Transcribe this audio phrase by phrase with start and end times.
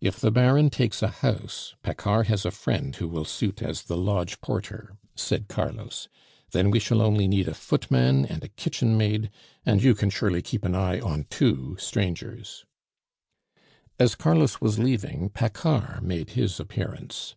[0.00, 3.96] "If the Baron takes a house, Paccard has a friend who will suit as the
[3.96, 6.08] lodge porter," said Carlos.
[6.50, 9.30] "Then we shall only need a footman and a kitchen maid,
[9.64, 12.64] and you can surely keep an eye on two strangers"
[14.00, 17.36] As Carlos was leaving, Paccard made his appearance.